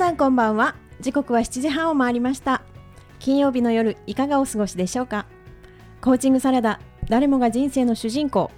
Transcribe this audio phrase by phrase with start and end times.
[0.00, 0.76] さんこんばんは。
[1.02, 2.62] 時刻は7時半を回りました。
[3.18, 5.26] 金曜日の夜いかがお過ごしでしょうか。
[6.00, 6.80] コーチングサラダ
[7.10, 8.50] 誰もが人生の主人公。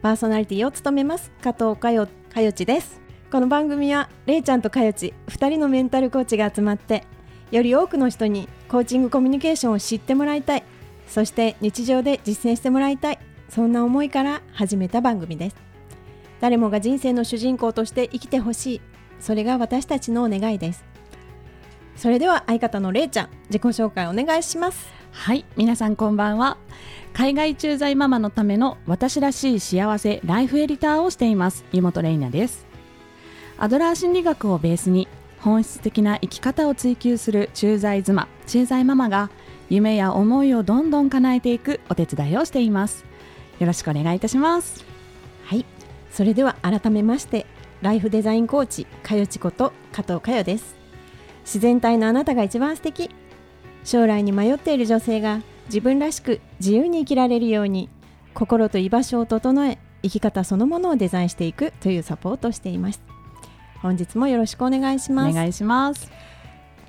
[0.00, 3.02] パーソナリティを務めます加藤かよかよちです。
[3.30, 7.04] この番組はれいちゃんとかよち2人のメンタルコーチが集まって
[7.50, 10.64] より多くの人にコーチングコミュニケーションを知ってもらいたい。
[11.06, 13.18] そして日常で実践してもらいたい。
[13.50, 15.56] そんな思いから始めた番組です。
[16.40, 18.80] 誰もが人生の主人公として生きてほしい。
[19.20, 20.84] それが私たちのお願いです。
[21.96, 24.88] それでは相方のれいちゃん自己紹介お願いします。
[25.10, 26.56] はい皆さんこんばんは。
[27.12, 32.66] 海外駐在ママのための私らしい幸せライフエディターをしています湯本玲奈です。
[33.58, 35.08] アドラー心理学をベースに
[35.40, 39.30] 本質的な生き方を追求する駐在妻駐在ママが
[39.68, 43.04] 夢や思いをどんどん叶えていくお手伝いをしています。
[43.58, 44.84] よろしくお願いいたします。
[45.44, 45.64] はい
[46.12, 47.46] それでは改めまして
[47.80, 50.76] ライフデザインコーチかよちこと加藤かよです。
[51.44, 53.10] 自然体のあなたが一番素敵。
[53.84, 57.88] 将来に迷っている女性が自分らしく自由に生きられるように
[58.34, 63.00] 心と居場所を整え生き方そのものをデザインしていくというサポートをしています。
[63.80, 65.30] 本日もよろしくお願いします。
[65.30, 66.10] お願いします。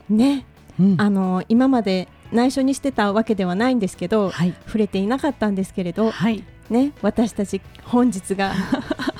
[0.09, 0.45] ね、
[0.79, 0.95] うん。
[0.99, 4.55] あの今まで内緒にしてたわけではないんですけど、はい。
[4.65, 6.43] 触れていなかったんですけれどはい。
[6.69, 8.53] ね私たち本日が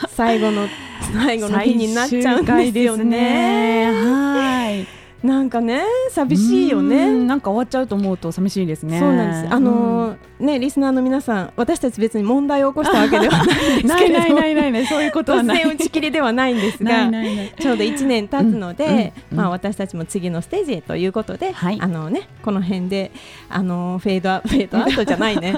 [0.09, 0.67] 最後の
[1.13, 3.91] 最後の日になっちゃうんですよね。
[3.91, 4.99] はい。
[5.25, 8.99] なんかね寂しいようねんなんか終わっちゃうと思うと寂しいですね。
[8.99, 9.53] そうなんです。
[9.53, 15.63] あのーねリスナーの皆さん私たち別に問題を起こしたわけではないんですなけれどいないないないないそういうことは突ない。
[15.63, 17.53] 然打ち切りではないんですながいないない。
[17.59, 19.37] ちょうど1年経つので、うんうんうん。
[19.37, 21.77] まあ、私たちも次のステージへということで、はい。
[21.81, 23.11] あのね、この辺で
[23.49, 25.55] あのフェードアフェードアウトじゃないね。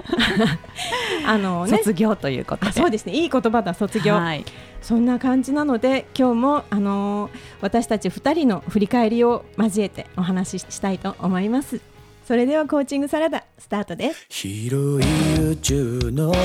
[1.28, 1.78] あのね。
[1.78, 3.14] 卒業ということそうですね。
[3.14, 4.44] いい言葉だ卒業、はい
[4.82, 7.30] そんな感じなので今日もあの
[7.62, 11.80] 私たち2人の振り返りを交えてお話ししたいと思います。
[12.26, 14.26] それではコーチングサラダスタートです。
[14.30, 16.40] 広い宇宙の数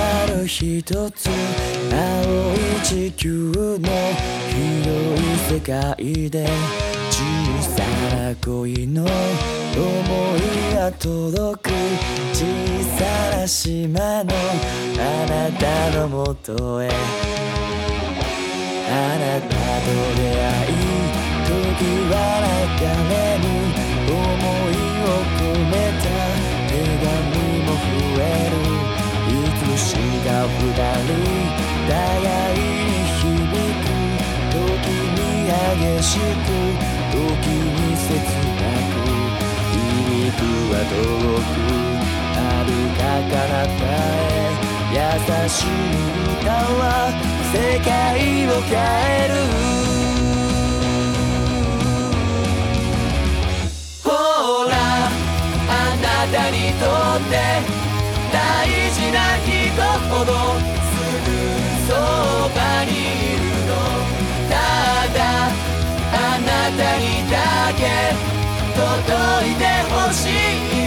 [0.00, 3.88] ある一つ青い地球の
[4.48, 6.46] 広い世界で
[8.36, 11.70] 恋の想いが届く
[12.32, 12.44] 小
[12.98, 14.32] さな島の
[14.98, 15.64] あなた
[15.98, 16.88] のもとへ
[18.88, 19.54] あなたと
[20.16, 20.76] 出会い
[21.44, 21.52] 時
[22.10, 22.14] は
[22.78, 23.44] 流れる
[24.06, 26.04] 想いを込めた
[26.68, 26.72] 手
[27.02, 27.04] 紙
[27.64, 27.84] も増
[28.18, 28.52] える
[29.28, 29.86] いつし
[30.24, 31.12] か二人
[31.88, 31.94] 互
[32.54, 33.22] いに響
[33.80, 33.84] く
[34.52, 34.56] 時
[34.96, 35.20] に
[35.80, 39.04] 激しく時に切なく
[39.70, 40.40] 響く
[40.72, 41.54] は遠く
[42.34, 42.40] 遥
[42.96, 43.00] か
[43.30, 43.36] 彼
[43.68, 44.34] 方へ
[44.92, 44.96] 優
[45.48, 45.68] しい
[46.40, 46.82] 歌は
[47.52, 47.88] 世界
[48.48, 49.30] を変える。
[54.02, 54.08] ほ
[54.68, 54.72] ら
[55.68, 57.32] あなたにとって
[58.32, 58.34] 大
[58.90, 59.50] 事な人
[60.08, 60.28] ほど
[60.88, 60.96] す
[61.26, 61.30] ぐ
[61.86, 61.90] そ
[62.54, 63.51] ばにいる。
[66.76, 67.82] にだけ
[68.74, 70.28] 届いてほし
[70.78, 70.81] い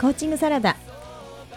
[0.00, 0.76] コーチングサラダ、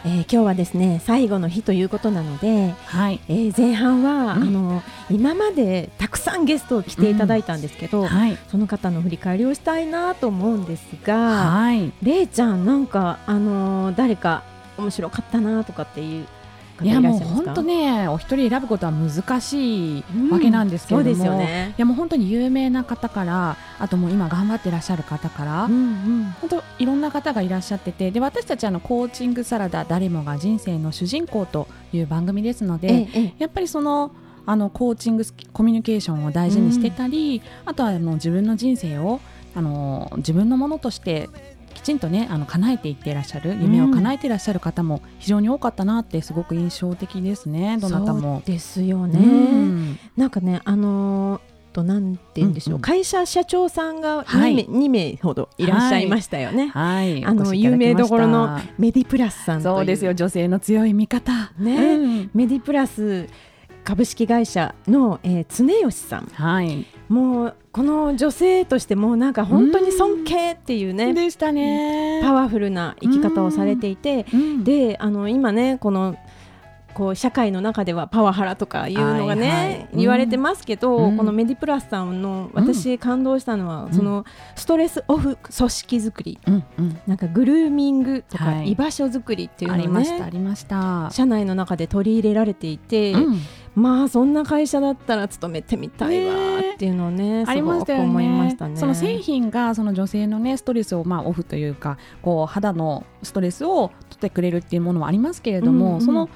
[0.05, 3.21] えー今日はですね最後の日ということなので、はい。
[3.29, 4.43] えー前半は、うん。
[4.43, 8.37] あの今までたくさんゲストを来ていただいたんですけど、はい。
[8.49, 11.15] その方の振り返りをしたいなと思うんですが、
[11.51, 11.93] はい。
[12.03, 14.43] れいちゃんなんかあのー誰か
[14.77, 16.27] 面白かったなとかっていう
[16.81, 21.75] いやもう本当ねお一人選ぶことは難しいわけなんですけれども、そうですよね。
[21.77, 33.33] いやもう本当に有名な方からあともう今頑張ってらっしゃる方から、うん本当いろんな方がいらっしゃっててで私たちあのコーチングサラダ誰もが人生の主人公という番組ですので、ええええ。
[33.37, 34.11] やっぱりその
[34.45, 35.23] あのコーチング
[35.53, 39.21] コミュニケーションを大事にしてたり、あとはあの自分の人生を
[39.55, 41.29] あの自分のものとして
[41.73, 47.77] きちんとねあの叶えていっていらっしゃる夢を叶えていらっしゃる方も非常に多かったなってすごく印象的ですね。
[47.79, 48.41] どなたも。
[48.45, 49.99] ですよね、うん。
[50.15, 52.77] なんかねあのーとなんて言うんでしょう、うん。
[52.77, 54.65] うん会社社長さんがはい。
[54.65, 57.89] 2名,、二名ほどいらっしゃいましたよね、はい、あのお越しいただきました。
[57.89, 60.13] 有名どころのメディプラスさんそうですよ。
[60.13, 61.51] 女性の強い味方。
[61.57, 61.95] ね。
[61.95, 62.29] うん。
[62.33, 63.27] メディプラス
[63.83, 66.25] 株式会社の、えー常吉さん。
[66.33, 66.85] はい。
[67.09, 72.21] もうこの女性としてもうなんか本当に尊敬っていうねでしたね。
[72.23, 74.63] パワフルな生き方をされていてうん。
[74.63, 76.15] であの今ねこの
[76.93, 79.89] こう社会の中ではパワハラとかいうのがね、はいはい。
[79.95, 81.17] 言われてますけど、うん。
[81.17, 83.93] このメディプラスさんの私感動したのは、ん。
[83.93, 84.25] その
[84.55, 86.39] ストレスオフ組織作り。
[86.47, 86.99] うんうん。
[87.07, 88.71] なんかグルーミングとかはい。
[88.71, 91.09] 居場所作りっていうありのをねましたありました。
[91.11, 93.39] 社内の中で取り入れられていて、うん。
[93.75, 98.49] まあそんな会社だったら勤めてみたいわっていうのをね、ありす思いまね。
[98.51, 98.77] したね。
[98.77, 106.01] その製品がその女性のねストレスをまあオフというかこう肌のストレスを取ってくれるっていうものもありますけれども、うんうん。
[106.01, 106.29] その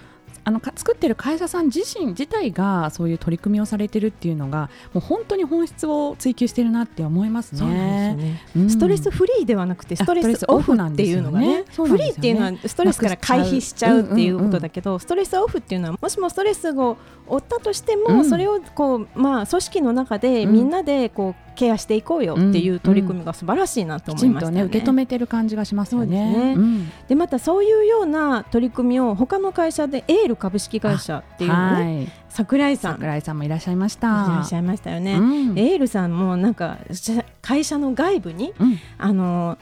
[0.43, 8.15] あのか作ってる会社さん自身自体がそういう取り組みをされてるっていうのがもう本当に本質を追求してるなって思いますね。
[8.15, 8.41] ね。
[8.55, 16.97] うんストレスフリーではなくてストレスオフっていうのがねねねフリーっていうのはストレスから回避しちゃうっていうことだけど、ストレスオフっていうのはもしもストレスを
[17.27, 24.57] 負ったとしても、うんそれをこうまあ組織の中でうんみんなでこうケアしていこうよっていう取り組みが素晴らしいなと思いましたね。
[24.61, 26.27] とね受け止めてる感じがしますよね。
[26.27, 34.07] ですねんでまたそういうような取り組みを他の会社でエール株式会社っていうのをねはい、桜井さんい桜井さんもいらっしゃいました。
[34.07, 35.15] らっしゃいましたよね。
[35.15, 39.57] うんエールさんもなんか社会社の外部にうんあの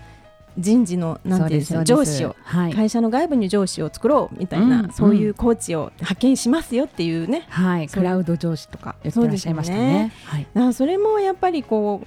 [0.58, 7.46] 人事のなんていうんですか上司をはい、会社の外部に上司を作ろうみたいな、うんそういうコーチを派遣しますよっていうね。
[7.50, 10.14] はい、クラウド上司とか言ってらっしゃいましたね。
[10.26, 12.02] はい、だからそれもやっぱりこ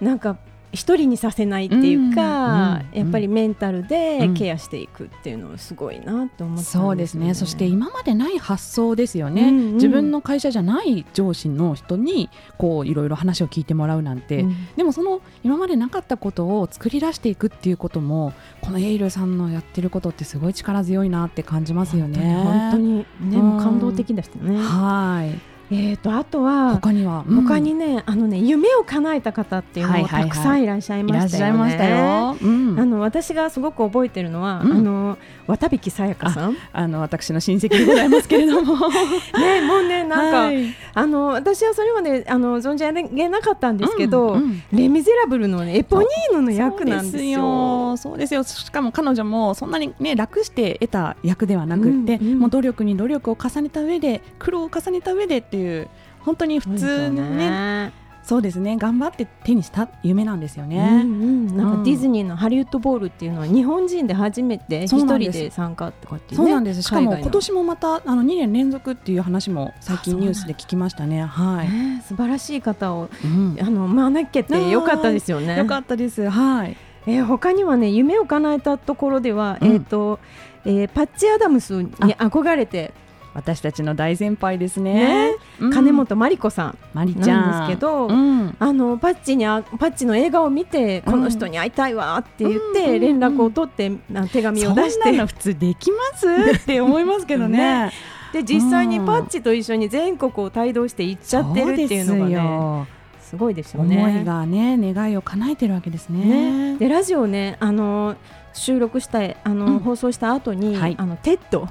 [0.00, 0.36] うなんか
[0.72, 7.34] 一人にさせないっていうか、うんうんやっぱりメンタルでうんケアしていくっていうのはすごいなと思ったんそうですね。
[7.34, 9.48] そして今までない発想ですよね。
[9.48, 22.42] うんうん自分の会社じゃない上司の人にこういろいろ話を聞いてもらうなんて、うんでもその今までなかったことを作り出していくっていうこともこのエイルさんのやってることってすごい力強いなって感じますよね。
[22.42, 24.56] 本当にね、もう感動的でしたね。
[24.58, 25.55] はい。
[25.70, 31.28] えー、とあとは他には、うん他にね、あのね夢を叶えた方っていうのもはいはいはいたくさんいらっしゃいましよね。
[31.28, 32.36] したゃいましたよ。
[32.40, 36.54] うんあの私がすごく覚えてるのは、うんあの渡引さやかさん。
[36.54, 47.96] ね、あの私の親戚でございますけれども、 もうね、 なんか、はいあの私はそれまであの存じ上げなかったんですけど、うんうんレ・ミゼラブルの、ね、エポニーヌの役なんですよ。
[47.96, 48.42] そうですよ。
[48.42, 55.88] しかも彼女もそんなにね楽して得た役ではなくって、もう努力に努力を重ねた上で苦労を重ねた上でっていう
[56.20, 58.06] 本当に普通のねね。
[58.26, 61.02] そうですね頑張って手にした夢なんですようんね。
[61.04, 66.44] うん、なんうんかディズニーのハリウッドボールっていうのは日本人で初めて一人で参加とかっていうね。
[66.44, 66.82] そうなんです。
[66.82, 71.22] しかも今年もまたあの2年連続っていう話も最近ニュースで聞きましたね。
[71.22, 71.70] はい。
[71.70, 75.58] ね素晴らしい方をうんあの招けてよかったですよね。
[75.58, 76.28] よかったです。
[76.28, 76.76] はい。
[77.06, 80.18] えー他にはね夢を叶えたところでは、うんえっ、と、
[80.64, 82.92] えーパッチアダムスに憧れて、
[83.36, 85.30] 私たちの大先輩ですね。
[85.30, 85.34] ね。
[85.60, 85.70] うん。
[85.70, 86.78] 金本真理子さん。
[86.94, 87.40] まりちゃん。
[87.40, 88.56] なんですけどうん。
[88.58, 96.26] あのパッチにあパッチの映画を見て、この人に会いたいわって言っうんて連絡を取って、あ手紙を出しそんなての普通できます？
[96.56, 97.92] って思いますけどね。
[98.32, 102.86] で実際にパッチと一緒に全国を帯同して行っちゃってるっていうのがねよ。
[103.20, 103.98] すごいですよね。
[103.98, 106.72] 思いがね願いを叶えてるわけですね。
[106.72, 108.16] ね、でラジオねあの
[108.56, 109.78] 収録したあの、うん。
[109.80, 110.96] 放送した後に、はい。
[110.98, 111.68] あの TED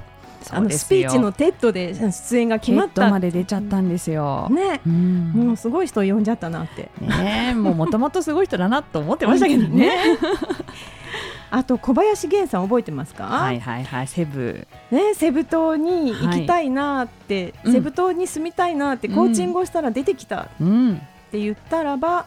[0.50, 4.48] あのスピーチの TED で出演が決まったまで出ちゃったんですよ。
[4.50, 6.90] ね、うんもうすごい人を呼んじゃったなって。
[7.00, 9.92] ねえもうもともとすごい人だなと思ってましたけどね。
[11.50, 13.24] あと小林源さん覚えてますか？
[13.24, 21.00] はいはいはいセブねセブ島に行きたいなって、うんセブ島に住みたいなって、うんコーチングをしたら出てきたっうん
[21.30, 22.26] て言ったらば。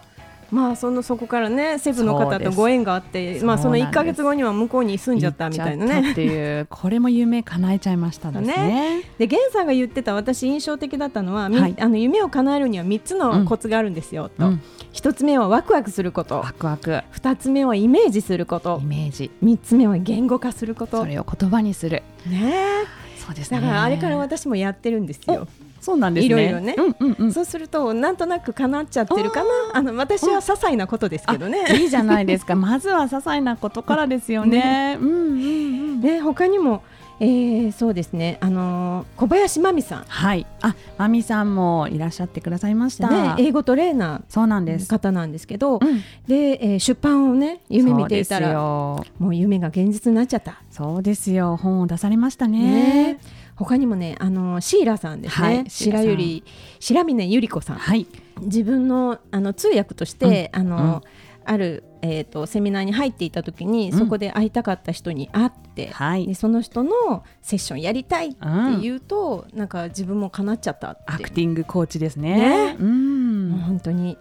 [0.52, 3.92] まあそのそこからねセブの方とご縁があってまあそのそうなんです。
[3.92, 6.02] 1か月後には向こうに住んじゃったみたいなね。
[6.02, 9.04] 行っていうこれも夢叶えちゃいましたですね。
[9.18, 11.76] で源さんが言ってた私印象的だったのは、みはい。
[11.80, 14.48] あの夢を叶えるには3つのコツがあるんですよ、と。
[14.48, 14.62] うん。
[14.94, 16.40] 1つ目はワクワクすること。
[16.40, 16.92] ワクワク。
[17.14, 18.80] 2つ目はイメージすること。
[18.82, 19.32] イメージ。
[19.44, 20.98] 3つ目は言語化すること。
[20.98, 22.04] それを言葉にする。
[22.28, 22.84] ね。
[22.86, 23.62] えそうですね。
[23.62, 25.48] だからあれから私もやってるんですよ。
[25.82, 26.28] そうなんですね。
[26.28, 26.76] いろいろね。
[26.78, 27.34] うんうんうん。
[27.34, 29.50] そうするとなんとなく叶っちゃってるかな。
[29.74, 31.66] あの私は些細なことですけどね。
[31.80, 32.56] いいじゃないですか。
[32.56, 34.98] まずは些細なことからですよね。
[35.02, 36.82] うんうんうんね他にも、
[37.20, 38.38] えー、そうですね。
[38.42, 40.04] あのー小林真美さん。
[40.08, 40.46] はい。
[40.62, 44.88] あまみさんもいらっしゃってくださいました、ね、英語トレーナそうなんです。
[44.88, 46.02] 方なんですけど、うん。
[46.28, 49.06] で、えー出版をね夢見ていたらよ。
[49.20, 50.62] もう夢が現実になっちゃった。
[50.72, 51.58] そうですよ。
[51.58, 52.60] 本を出されましたね。
[52.60, 53.20] ね
[53.60, 56.44] 他にもねあのシーラさんですね、はい白ゆり
[56.80, 57.78] 白峰ゆり子さん。
[57.78, 58.08] はい。
[58.42, 61.10] 自分のあの通訳として、あの、うん。
[61.46, 63.98] ある、えー、とセミナーに入っていた時に、うん。
[63.98, 66.28] そこで会いたかった人に会って、はい。
[66.28, 68.38] でその人のセッションやりたいって
[68.82, 72.38] 言うと、なんか自分も叶っちゃったアクティングコーチですね。
[72.38, 72.78] ね。
[72.80, 73.64] うん。
[73.66, 74.18] 本当に、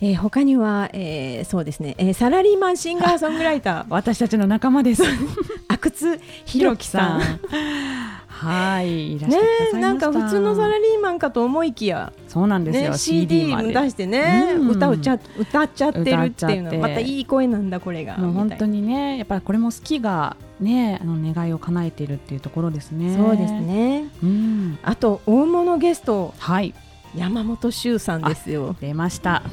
[0.00, 3.86] えー他には、えーそうですね、えーサラリーマンシンガーソングライター。
[3.90, 5.02] 私たちの仲間です。
[5.68, 7.20] 阿久津弘樹さん。
[8.42, 9.78] はいいらっしねゃいました。
[9.78, 13.72] なんか普通のサラリーマンかと思いきや、そうなんですよ、ね、CD で。
[13.72, 14.68] 出してね、うん。
[14.70, 18.16] 歌をちゃ歌っちゃってるっていうのまたいい声なんだこれが。
[18.18, 23.16] もう本当ににねやっぱりこれも好きがねあの願いを叶えているっていうところですね。
[23.16, 24.08] そうですね。
[24.22, 24.78] うん。
[24.82, 26.34] あと大物ゲスト。
[26.38, 26.74] はい。
[27.14, 28.74] 山本周さんですよ。
[28.80, 29.42] 出ました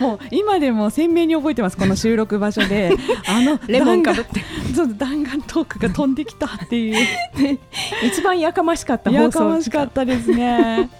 [0.00, 2.92] もう今でも鮮明に覚えてますこの収録場所で。
[3.28, 7.58] あのレモンかぶ弾丸 そう弾丸トークが飛んできたっていう。
[8.04, 10.90] 一番やかましかった放や送かましかったですね。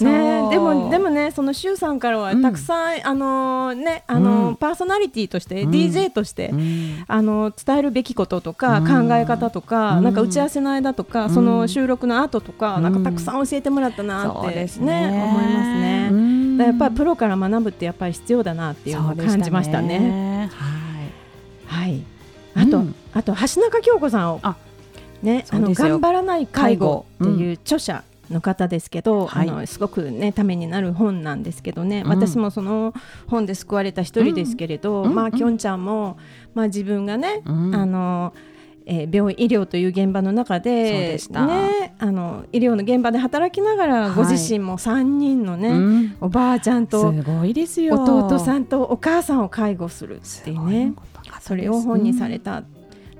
[0.00, 2.42] ね、でもでもねその周さんからはうん。
[2.42, 4.56] たくさん、あのねあの、うん。
[4.56, 5.70] パーソナリティとして、うん。
[5.70, 7.04] DJ として、うん。
[7.06, 9.08] あの伝えるべきこととか、うん。
[9.08, 10.04] 考え方とか、うん。
[10.04, 11.30] なんか打ち合わせの間とか、うん。
[11.30, 12.82] その収録の後とか、うん。
[12.82, 15.10] なんかたくさん教えてもらったなって、そうですね。
[15.10, 16.38] ね思いますね。
[16.64, 20.50] やっぱりプロから学ぶってやっぱり必要だなっていうのを感じましたね。
[21.66, 21.88] はい。
[21.88, 22.02] はい。
[22.54, 22.94] あと、うん。
[23.12, 24.56] あと橋中京子さんをあ
[25.22, 29.48] ね、あの頑張らない介護っていう著者の方ですけど、はい。
[29.48, 32.08] あのすごくねためになる本なんですけどね、うん。
[32.08, 32.94] 私もその
[33.26, 35.32] 本で救われた一人ですけれど、まあうん。
[35.32, 36.18] うんきょんちゃんも
[36.54, 37.74] まあ自分がね、うん。
[37.74, 38.32] あの。
[38.90, 44.14] えー病院医療という現場の中でね、あの医療の現場で働きながらはい。
[44.14, 46.16] ご自身も3人のね、うん。
[46.20, 48.02] おばあちゃんとすごいですよ。
[48.02, 50.94] 弟さんとお母さんを介護するっていうね。
[51.40, 52.62] それを本にされうんた、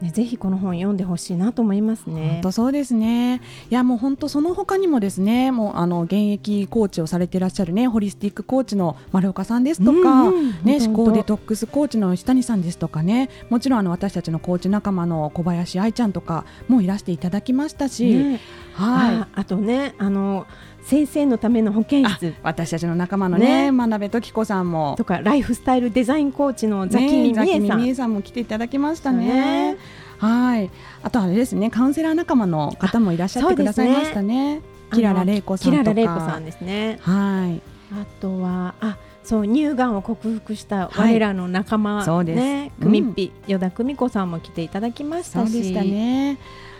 [0.01, 2.41] ね、ぜひこの本読んでほしいなと思いますね本。
[2.43, 3.41] 当そうですね。
[3.71, 18.41] いやもう本当その他にもですね、もうあの現役コーチをされていらっしゃるね、ホリスティックコーチの丸岡さんですとか、うんうんね思考デトックスコーチの石谷さんですとかね、もちろんあの私たちのコーチ仲間の小林愛ちゃんとかもいらしていただきましたし、ね
[18.75, 19.17] はい。
[19.17, 20.47] ああとねあの
[20.83, 29.77] 先生のための保健あ室私たちの仲間のねね真鍋時子さんもとかライフスタイルデザインコーチのザキミミミエさん、も来ていただきましたねね。
[30.19, 30.71] はい。
[31.03, 34.63] あとあれですね、カウンセラー仲間の方もいらっしゃってくださいましたね。
[34.93, 35.83] キララ玲子さんとか。
[35.83, 37.61] キララ玲子さんですねはい。
[37.93, 46.39] あとはあそう乳がんを克服したはい我らの仲間、そうですねうんクミッピ、依田久美子さんも来ていただきましたしそうでしたね。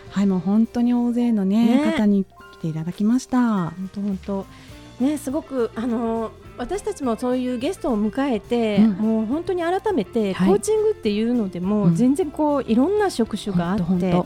[0.09, 2.27] はい、もう本当に大勢のねね方に来
[2.59, 3.39] ていただきました。
[3.39, 4.45] 本当本当。
[4.99, 8.91] ねすごくあの私たちもそういうゲストを迎えて、うん。
[8.91, 10.49] もう本当に改めて、はい。
[10.49, 11.95] コーチングっていうのでも、うん。
[11.95, 13.83] 全然こういろんな職種があって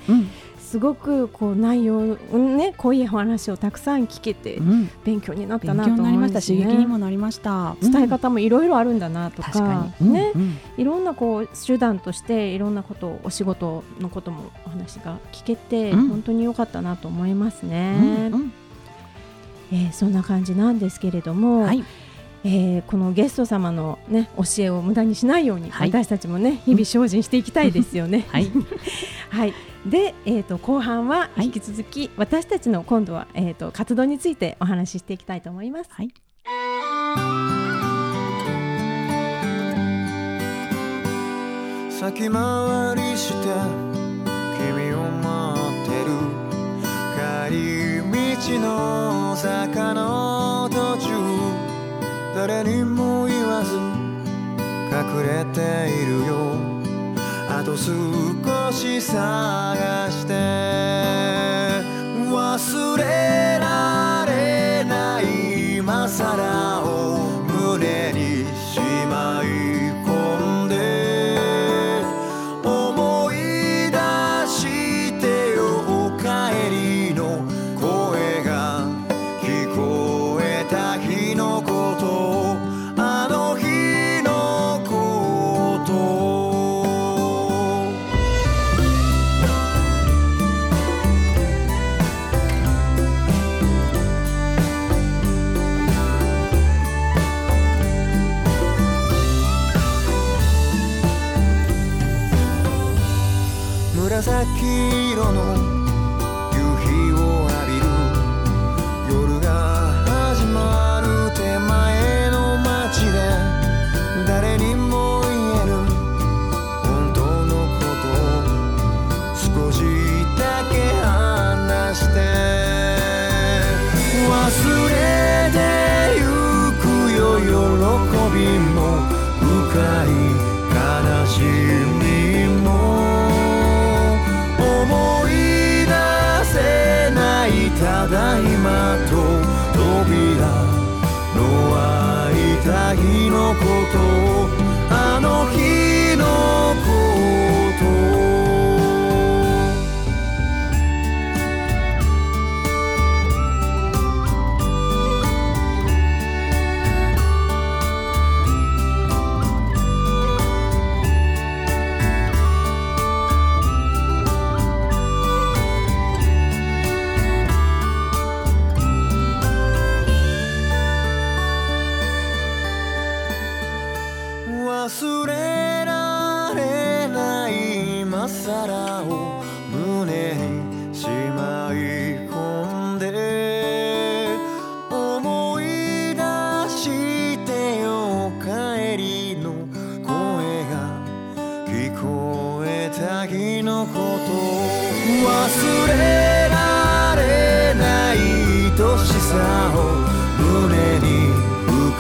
[0.10, 0.30] うん
[0.74, 6.42] すごくこう内容、うんね濃いお話をたくさん聞けて、うん、勉強になった勉なと思い強になりました。
[6.42, 7.76] 刺激にもなりました。
[7.80, 9.92] 伝え方もいろいろあるんだなとか。
[10.02, 10.34] ね、
[10.76, 18.32] いろんなこう手段としていろんなことをお仕事のこともお話が聞けて、うん本当に良かったなと思いますね。
[19.72, 21.84] えーそんな感じなんですけれども、はい。
[22.46, 28.26] えーこのゲスト様の、ね、教えを無駄にしないように、はい私たちもね日々精進していきたいですよね。
[28.30, 28.52] はい。
[29.30, 29.54] はい、
[29.86, 35.90] で、えー、と後半ははい引き続き、私たちの今度は、えー、と活動についてお話ししていきたいと思います。
[35.92, 36.14] はい。
[41.90, 43.36] 先回りして
[44.58, 46.12] 君を待ってる
[47.16, 48.02] 帰り
[48.36, 51.14] 道の坂の途中
[52.36, 53.78] 誰にも言わず
[54.92, 55.62] 隠れて
[56.04, 56.73] いるよ
[57.56, 57.84] あと少
[58.72, 60.34] し探して
[62.34, 63.04] 忘れ
[63.62, 66.53] られない今更。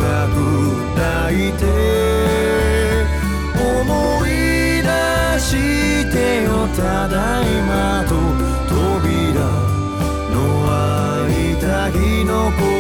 [0.04, 0.36] 深く
[0.96, 1.64] 抱いて
[3.56, 4.30] 思い
[4.84, 4.90] 出
[5.40, 5.48] し
[6.12, 8.12] てよただいまと
[8.68, 9.48] 扉
[10.34, 10.36] の
[10.68, 12.73] 開いた日の声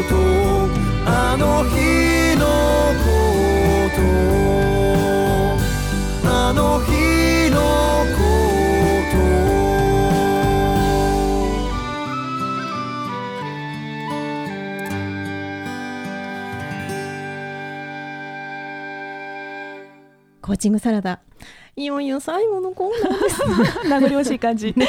[20.64, 21.20] チングサラダ。
[21.76, 23.42] いよいよ最後のコーナーです。
[23.90, 24.74] 名残惜しい感じ。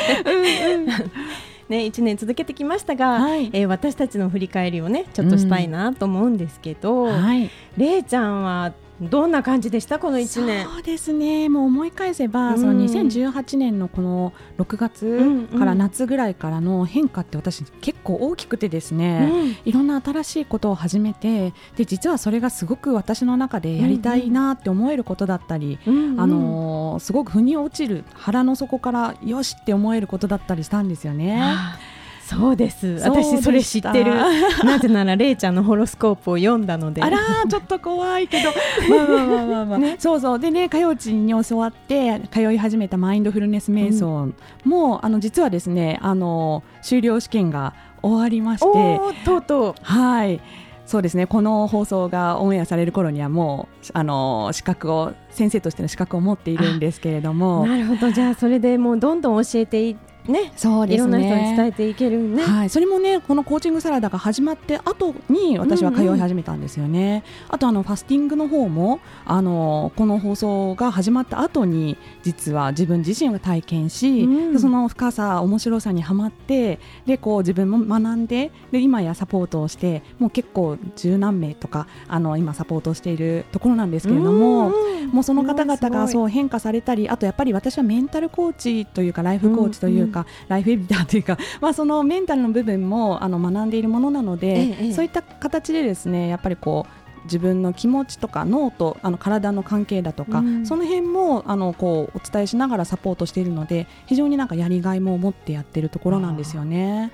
[1.68, 3.50] ね1年続けてきましたが、はい。
[3.52, 7.50] えー私たちの振り返りをねちょっとしたいなと思うんですけど、はい。
[7.76, 8.04] れい。
[8.04, 10.64] ちゃんはどんな感じでしたこの1年？
[10.64, 11.48] そうですね。
[11.48, 12.61] もう思い返せば、うん。
[12.61, 26.20] その2018年のこの6月から夏ぐらいからの変化って私結構大きくてですね、いろんな新しいことを始めてで実はそれがすごく私の中でやりたいなって思えることだったり、うんうん。
[26.20, 31.40] あのーすごく腑に落ちる腹の底からよしって思えることだったりしたんですよね。
[31.42, 31.76] あ
[32.24, 32.87] そうです。
[33.02, 34.14] 私それ知ってる。
[34.64, 37.02] なぜなられいちゃんのホロスコープを読んだので。
[37.02, 38.48] あらーちょっと怖いけど。
[38.88, 40.38] まあまあまあまあまあ、そうそう。
[40.38, 44.32] でね火曜地に教わって通い始めたマインドフルネス瞑想
[44.64, 49.00] も、あの実はですねあの修了試験が終わりまして。
[49.24, 50.40] とうとはい。
[50.87, 51.26] そうですね。
[51.26, 58.12] この放送がオンエアされる頃にはもうあの資格を先生としての資格を持っているんですけれどうもなるほど。
[58.12, 59.96] じゃあそれでもうどんどん教えてい
[60.30, 60.52] ね。
[60.56, 74.52] そうですいろんな人に伝ねえていけるね、はい、それもねこのコーチングサラダが始まって後に私は通い始めたんですよね、あとあのファスティングの方もあのこの放送が始まった後に実は自分自身が体験し、うん。
[74.52, 84.68] でその深さ面白さにはまってでこう自分も学んでで今やサポートをしてもう結構十何名とかあの今サポートをしているところなんですけれども。
[84.68, 90.13] うんもうその方々がすそう変化されたりあとやっぱり私はメンタルコーチというかライフコーチというか、
[90.48, 100.66] ライフエビターというか、 まあ、そのメンタルの部分もあの学んでいるものなので、そういった形でですねやっぱりこう自分の気持ちとか脳とあの体の関係だとか、うん。
[100.66, 107.11] その辺もあのこうお伝えしながらサポートしているので非常になんかやりがいも持ってやってるところなんですよね。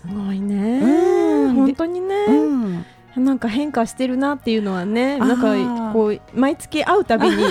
[0.00, 0.80] すごいね。
[0.80, 1.54] うん。
[1.54, 2.86] 本当にね、うん
[3.18, 7.36] なんか変化してるなっていうのはねなんかこう毎月会うたびに。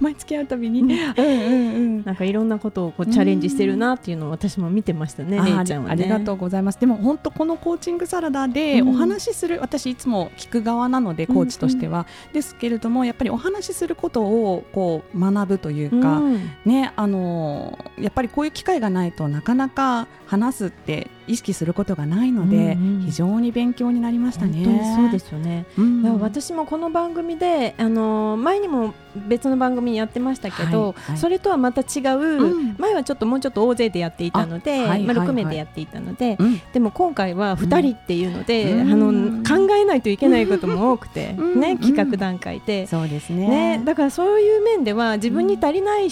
[0.00, 2.04] 毎月会うたびに、うんうんうん。
[2.04, 6.04] なんかいろんなことをこうチャレンジしてるなっていうのを私も見てましたね、あれいちゃんはね。
[6.04, 6.80] ありがとうございます。
[6.80, 8.88] でも本当このコーチングサラダでうん。
[8.90, 16.50] お話しする、私いつも聞く側なのでコーチとしては、ですけれどもやっぱりお話しすることをこう学ぶというか、うん。
[16.64, 23.02] ねあのーやっぱりこういう機会がないとなかなか話すって意識することがないので、うんうん。
[23.06, 24.94] 非常に勉強になりましたね。
[24.96, 25.66] そうですよね。
[25.78, 26.20] うん。
[26.20, 28.94] 私もこの番組で、あのー前にも
[29.28, 31.18] 別の番組やってましたけど、はいはい。
[31.18, 32.76] それとはまた違う、うん。
[32.78, 36.60] 前はちょっともうちょっと大勢でやっていたので、あはいはいはいまあ、6名でやっていたので、うん。
[36.72, 38.92] でも今回は2人っていうので、うん。
[38.92, 41.60] あの考えないといけないことも多くて、うん。
[41.60, 43.78] ね、企画段階で、そうですね。
[43.78, 43.82] ね。
[43.84, 46.08] だからそういう面では自分に足りない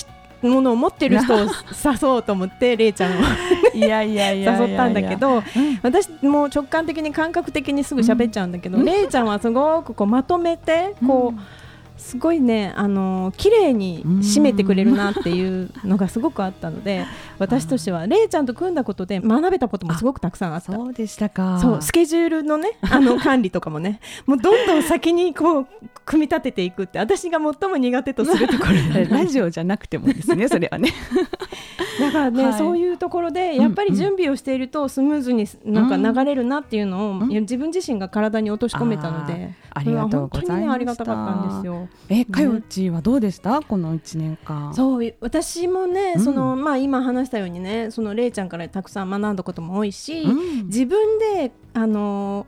[0.49, 3.15] ものを持ってる人を誘そうと思って れいちゃんを。
[3.75, 5.43] いやいやいや誘ったんだけど
[5.83, 8.85] 私もう直感的に感覚的にすぐ喋っちゃうんだけど、うん。
[8.85, 11.41] れいちゃんはすごくこうまとめてこう、
[11.97, 17.05] すごいねあの綺麗に締めてくれるなっていうのがすごくあったので
[17.39, 20.73] 私としてはれいちゃんと組んだことで学べたこともすごくたくさんあった。
[20.73, 21.59] そうでしたか。
[21.61, 25.67] そうスケジュールのねあの管理とかもねもうどんどん先にこう
[26.05, 30.93] 組み立てていくって私が最も苦手とするところラジオじゃなくてもですねそれはね。
[32.01, 32.59] だからね、はい。
[32.59, 37.29] そういうところでやっぱり準備をしているとスムーズになんか流れるなっていうのを、うん。
[37.29, 41.05] 自分自身が体に落とし込めたので、ありがとうございましねありがた。
[41.05, 41.89] かったんですよ。
[42.09, 43.61] えかよちはどうでした？
[43.63, 44.75] この一年間。
[44.75, 46.25] そう私もね、うん。
[46.25, 50.67] そのまあ今話したようにねそのれいちゃんからたくさん学んだことも多いし、うん。
[50.67, 52.47] 自分であの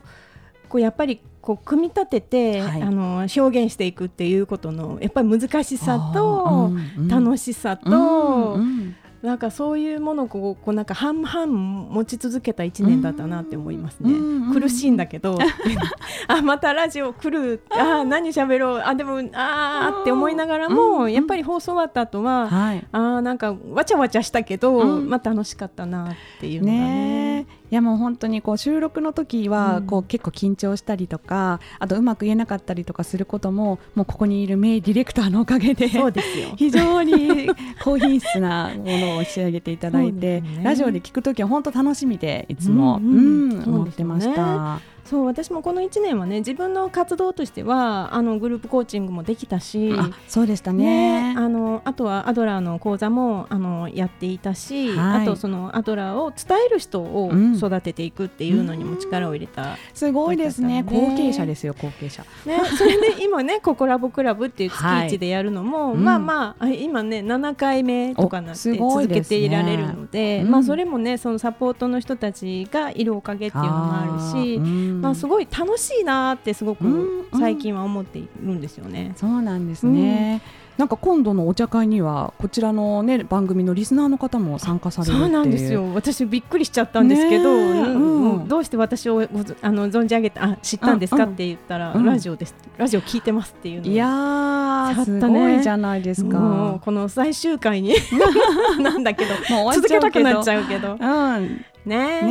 [0.69, 2.81] こうやっぱりこう組み立てて、はい。
[2.81, 6.71] あの表現していくっていうことのやっぱり難しさと、
[7.07, 14.11] 楽ししさと、うんうんなんかそういうものをこうこうなんか半々持ち続けた1年だったなって思いますね。
[14.11, 15.37] うん苦しいんだけど。
[16.27, 17.63] あまたラジオ来る。
[17.71, 18.01] あ。
[18.01, 18.81] ー何喋ろう。
[18.85, 21.13] あでもあーって思いながらも、うん。
[21.13, 22.85] やっぱり放送終わった後は、はい。
[22.91, 25.09] あーなんかわちゃわちゃしたけど、うん。
[25.09, 26.79] まあ楽しかったなっていうのがね。
[26.79, 29.85] ねえいやもう本当にこう収録の時はうん。
[29.87, 36.49] こう結構緊張したりとか、あとうまく言えなかったりとかすることももうここにいる名ディレクターのおかげでそうですよ。
[36.57, 37.49] 非常に
[37.83, 40.61] 高品質なものを仕上げていただいて、ね。
[40.63, 43.63] ラジオで聞くときは本当楽しみでいつも、うんうん。
[43.63, 44.94] 思ってました。
[45.05, 49.93] そう私もこの1年はね自分の活動としてはあのグループコーチングもできたし。
[49.97, 51.33] あそうでしたね。
[51.37, 60.83] あのあとはアドラーの講座もあのやっていたし、はいあとそのアドラーを伝える人をうん育てていくっていうのにも力を入れた、すごいですね。
[60.83, 62.23] 後継者ですよ後継者。
[62.45, 79.13] ね、 それで今ねココラボクラブっていう月はい1でやるのも、うんまあまああ今ね7回目とかなって続けていられるのでうんまあそれもねそのサポートの人たちがいるおかげっていうのもあるしーうんまあすごい楽しいなってすごくうん最近は思っているんですよね。
[79.15, 80.41] そうなんですね。
[80.77, 85.93] なんか今度のお茶会にはこちらのね番組のリスナーの方も参加されるっていそうなんですよ。
[85.93, 89.21] 私びっくりしちゃったんですけど、うんうんどうして私を
[89.61, 92.55] あの存じ上げてあ知ったんですかって言ったら、うんラジオです。
[92.77, 96.79] ラジオ聞いてますっていうのをいやーすごいじゃないですか。
[96.83, 97.95] この最終回に
[98.79, 99.31] なんだけど
[99.73, 100.97] 続けたくなっちうゃうけど。
[100.99, 101.05] う
[101.39, 102.21] んね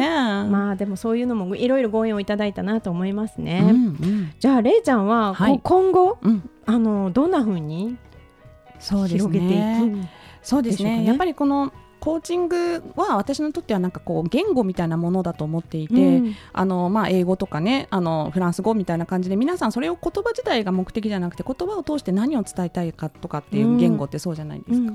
[0.51, 3.61] まあでもそういうのもいろいろご縁をいただいたなと思いますね。
[3.62, 3.73] うんう
[4.07, 7.97] んじゃあれいちゃんは、はいこ今後うんあのどんな風に
[8.79, 10.09] そうです広げていね。
[10.43, 11.05] くそうですねね。
[11.07, 11.73] やっぱりこの
[12.05, 16.37] コーチングは私にとってはなんかこう言語みたいなものだと思っていて、うん。
[16.53, 24.93] あのまあ英語とかねあのフランス語みたいな感じで皆さんそれを言葉自体が目的じゃなくて言葉を通して何を伝えたいかとかっていう言語ってそうじゃないですか。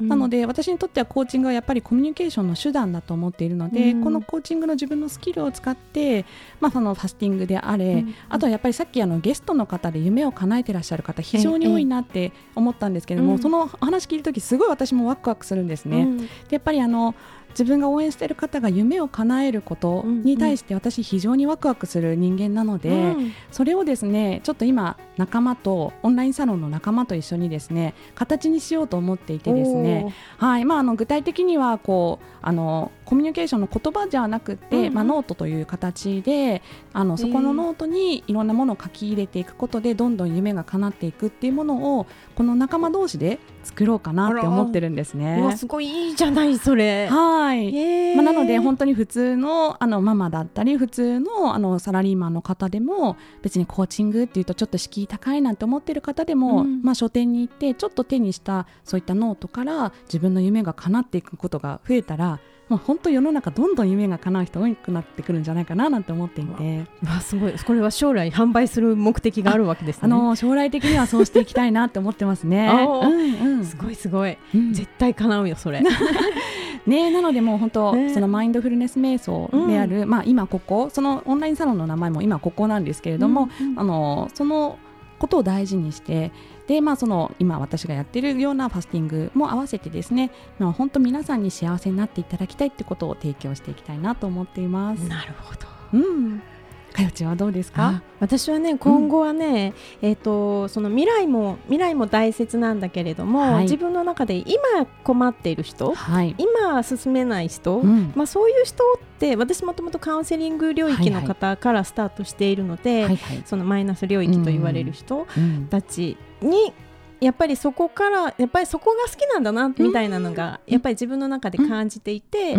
[0.00, 4.04] なので私にとってはコーチングはやっぱりコミュニケーションの手段だと思っているので、うん。
[4.04, 6.26] このコーチングの自分のスキルを使って、
[6.60, 8.14] まあ、そのファスティングであれ、うん。
[8.28, 13.38] あとはやっぱりさっきあのゲストの方で夢を叶えてらっしゃる方非常に多いなって思ったんですけども、うん。
[13.38, 16.06] そのお話聞いた時すごい私もワクワクするんですね。
[16.54, 17.14] やっぱりあの
[17.50, 23.32] 自分が応援している方が夢を叶えることに対して私非常にワクワクする人間なので、うん。
[23.50, 30.14] それをですねちょっと今仲間とオンラインサロンの仲間と一緒にですね形にしようと思っていてですね。
[30.38, 30.64] はい。
[30.64, 34.94] まあ、あの具体的にはこうあのコミュニケーションの言葉じゃなくて、うんうん。
[34.94, 45.54] まあ、ノートという形であのそこのノートにいろんなものを書き入れていくことでどんどん夢が叶っていくっていうものをこの仲間同士で作ろうかなって思ってるんですね。
[45.56, 47.08] すごいいいじゃないそれ。
[47.08, 48.16] はいへー。
[48.16, 56.82] まあ、なので本当に普通のあのママだったり普通のあのサラリーマンの方でも別にコーチングっていうとちょっと敷居高いなんて思ってる方でも、うん。
[56.82, 67.52] まあ、書店に行ってちょっと手にしたそういったノートから自分の夢が叶っていくことが増えたらもう本当世の中どんどん夢が叶う人多くなってくるんじゃないかななんて思っていて、うわすごい。
[67.52, 70.02] これは将来販売する目的があるわけですね。
[70.04, 72.70] あの将来的にはそうしていきたいなって思ってますね。
[73.02, 73.64] うんうん。
[73.64, 74.38] すごいすごい。
[74.54, 74.72] うん。
[74.72, 75.82] 絶対叶うよそれ。
[76.86, 84.78] ね、なのでもう本当、ねそのマインドフルネス瞑想である、まあ、今ここそのオンラインサロンの名前も今ここなんですけれども、うんうんあのその
[85.20, 86.32] ことを大事にして
[86.66, 95.06] で、まあ、その今私がやってるようなファスティングも合わせてですね、まあ、本当皆さんに幸せになっていただきたいってことを提供していきたいなと思っています。
[95.06, 95.68] なるほど。
[95.92, 96.42] うん、
[96.92, 97.86] かよちはどうですか？
[97.86, 99.72] あ私はね今後はね、
[100.02, 103.62] えっ、とその未来も未来も大切なんだけれども、はい。
[103.64, 108.12] 自分の中で今困っている人はい、今進めない人、うん。
[108.14, 113.42] まあ、そういう人って私もともとカウンセリング領域の方からスタートしているので、はいはい。
[113.44, 115.66] そのマイナス領域と言われる人うん。
[115.70, 116.72] たちに
[117.20, 122.56] やっぱりそこからやっぱりそこが好きなんだなみたいなのが、やっぱり自分の中で感じていて、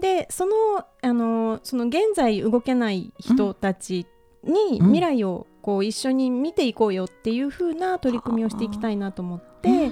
[0.00, 0.54] でその
[1.02, 4.06] あのその現在動けない人たち
[4.44, 4.86] にうん。
[4.86, 9.90] 未来をこう一緒に見ていこうよっていう風な取り組みをしていきたいなと思って。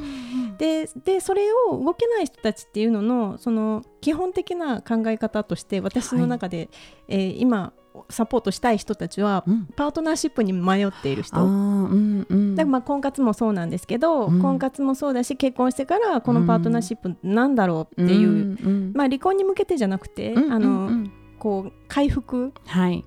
[0.58, 6.68] ででそれを動けない人たちっていうののその基本的な考え方として私の中で、
[7.08, 7.72] えー今
[8.08, 9.66] サポートしたい人たちはうん。
[9.76, 11.44] パートナーシップに迷っている人。
[11.44, 12.54] うんうん。
[12.54, 14.40] だからまあ婚活もそうなんですけど、うん。
[14.40, 20.86] 婚活もそうだし結婚してからこのパートナーシップなんだろうっていう、んんまあ、離婚に向けてじゃなくて、うんあのうん。
[20.86, 23.04] うんこう回復はい。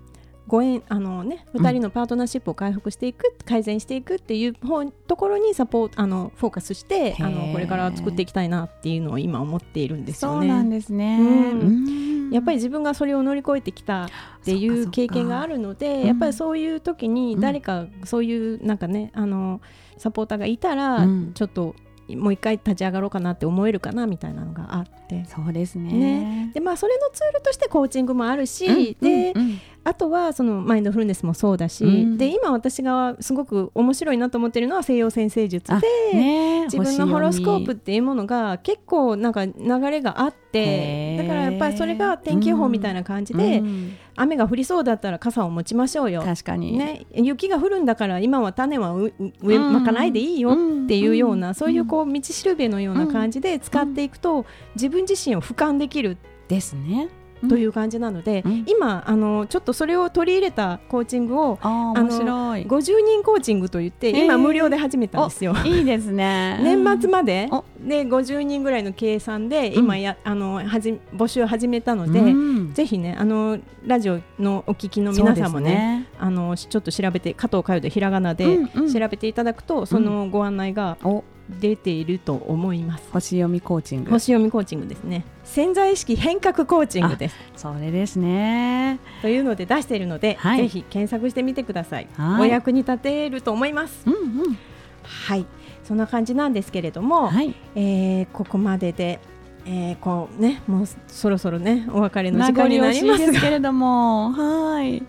[0.47, 10.77] ご縁あのねうん2人のパートナーシップを回復していく、改善していくっていう方ところにサポートあのフォーカスしてあのこれから作っていきたいなっていうのを今思っているんですよそうなんね。
[10.77, 11.17] ですね。
[11.19, 11.59] うん。
[11.61, 11.63] う
[12.09, 14.09] んやっぱり自分がそれを乗り越えてきたっ
[14.43, 19.61] ていう経験があるのでかやっぱりそういう時に誰かそういうなんかねあの
[19.97, 21.33] サポーターがいたらうん。
[21.33, 21.75] ちょっと
[22.09, 25.25] もう一回立ち上がろうかなって思えるかなみたいなのがあって。
[25.25, 25.93] そうですね。
[25.93, 26.51] ね。
[26.53, 29.59] でまあそれのツールとしてコーチングもあるし、うんでうんうん。
[29.85, 32.17] あとはそのマインドフルネスもそうだし、うん。
[32.17, 36.63] で今私がすごく面白いなと思ってるのは西洋先生術あで、ね。
[36.65, 39.53] 自分のホロスコープっ星ていうものが結構なんか流
[39.89, 46.21] れがあってだからやっぱりそれが天気予報みたいな感じで、うん雨が降りそうだったら傘を持ちましょうよ。
[46.21, 46.77] 確かに。
[46.77, 54.45] ね、雪が降るんだから今は種は植えうんまかないでいいよっていうような、うんそういうこう道しるべのような感じで使っていくと、
[54.75, 57.09] 自分自身を俯瞰できるですね。
[57.49, 58.65] という感じなので、うん。
[58.67, 62.65] 今あのちょっとそれを取り入れたコーチングをあ面白い。
[62.65, 65.55] 50人コーチングといって今無料で始めたんですよ。
[65.65, 66.59] いいですね。
[66.63, 69.83] 年末までおで50人ぐらいの計算でうん。
[69.83, 72.73] 今や、あのはじ募集を始めたので、うん。
[72.73, 76.07] ぜひねあのラジオのお聞きの皆さんもねね。
[76.19, 78.59] あのちょっと調べて加藤佳代でひらがなで
[78.91, 83.09] 調べていただくと、そのご案内がお出ていると思います。
[83.11, 84.11] 星読みコーチング。
[84.11, 88.99] 星読みコーチングですね潜在意識変革コーチングですそれですね。
[89.21, 94.57] というので出しているので、はいぜひ検索してみてください、はいお役に立てると思いますうんうん。
[95.03, 95.45] はい
[95.83, 97.53] そんな感じなんですけれども、はい。
[97.75, 99.19] えーここまでで、
[99.65, 105.03] えーこうねもうそろそろねお別れの時間になりますけれども、はい。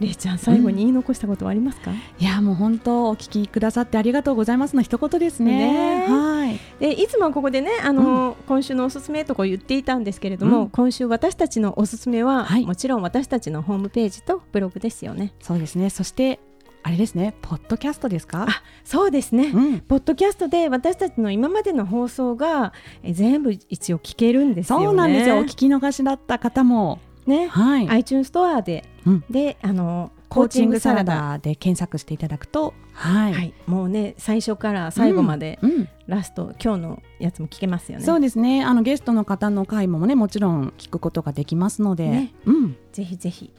[0.00, 6.06] れいちゃん最後に言い残したことはありますか、いやもう本当お聞きくださってありがとうございますの一言ですね。
[6.06, 6.58] ねはい。
[6.80, 15.90] でいつもここでねあの、今週のおすすめとか言っていたんですけれども、うん今週私たちのおすすめは、はいもちろん私たちのホームページとブログですよねそうですね。
[15.90, 16.40] そして
[16.84, 18.46] あれですね、ポッドキャストですか？
[18.48, 19.78] あそうですね、うん。
[19.80, 22.72] ポッドキャストで私たちの今までの放送が
[23.04, 24.86] え全部一応聞けるんですよね。
[24.86, 25.36] そうなんですよ。
[25.36, 27.88] お聞き逃しだった方も、ね、はい。
[27.88, 33.34] iTunes ストアで、うんであのコーチングサラダで検索していただくと、はい。
[33.34, 35.88] はい、もうね最初から最後まで、うん。
[36.06, 38.04] ラスト今日のやつも聞けますよね。
[38.04, 38.64] そうですね。
[38.64, 42.76] あのゲストの方の回もね、もちろん聞くことができますので、ねうん。
[42.92, 43.52] ぜひぜひ。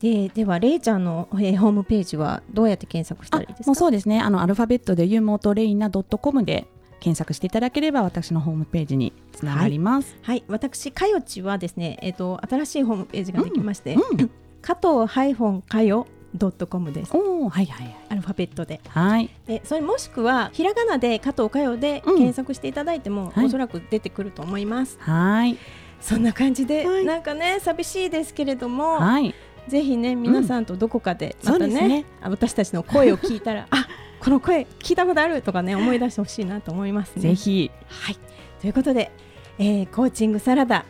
[0.00, 3.68] でではれいちゃんの、えーホームページはどうやって検索したあらいいですか？
[3.68, 4.20] もうそうですね。
[4.20, 6.66] あのアルファベットでゆもとれいな .com で
[7.00, 10.16] 検索していただければ私のホームページにつながります。
[10.22, 14.30] はい、私かよちはですね、えっ、と新しいホームページができまして、うん。
[14.60, 17.16] 加藤ハイフォンかよドットコムです。
[17.16, 17.96] おお、はいはいはい。
[18.10, 18.80] アルファベットで。
[18.88, 19.30] はい。
[19.46, 24.98] でそれもしくはひらがなで加藤かよでうん検索していただいても、はいおそらく出てくると思います。
[25.00, 25.56] はい。
[26.00, 29.34] そんな感じで、はいなんかね寂しいですけれども、はい。
[29.68, 33.87] ぜひね皆さんとどこかでまたね,、そうですねあ私たちの声を聞いたらあ
[34.28, 37.22] この声聞いたことあるとかね思い出してほしいなと思いますね。
[37.22, 37.70] ぜひ。
[37.86, 38.18] はい
[38.60, 39.10] ということで、
[39.58, 40.84] えーコーチングサラダ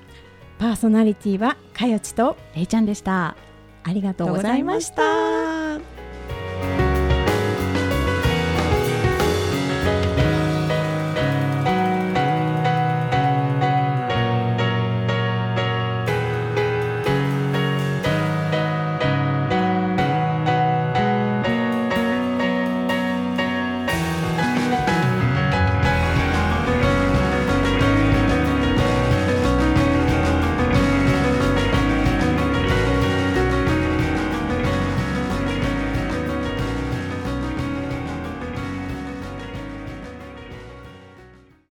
[0.59, 3.37] パーソナリティはかよちとれいちゃんでした。
[3.85, 4.97] ありがとうございました。
[4.97, 5.68] た。